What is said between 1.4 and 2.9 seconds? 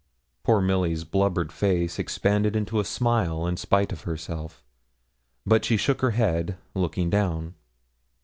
face expanded into a